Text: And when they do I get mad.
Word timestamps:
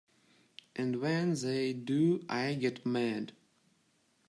And 0.75 0.99
when 0.99 1.35
they 1.35 1.73
do 1.73 2.25
I 2.27 2.55
get 2.55 2.87
mad. 2.87 3.33